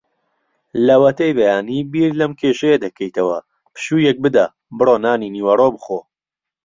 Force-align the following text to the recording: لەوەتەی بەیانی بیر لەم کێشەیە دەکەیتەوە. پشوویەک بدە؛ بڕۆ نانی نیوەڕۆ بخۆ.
لەوەتەی 0.87 1.35
بەیانی 1.37 1.87
بیر 1.91 2.11
لەم 2.19 2.31
کێشەیە 2.39 2.77
دەکەیتەوە. 2.85 3.37
پشوویەک 3.73 4.17
بدە؛ 4.23 4.45
بڕۆ 4.77 4.95
نانی 5.05 5.33
نیوەڕۆ 5.35 5.67
بخۆ. 5.75 5.99